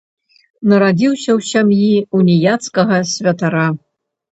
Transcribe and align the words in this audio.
Нарадзіўся 0.71 1.29
ў 1.37 1.51
сям'і 1.51 1.93
ўніяцкага 2.23 2.97
святара. 3.13 3.71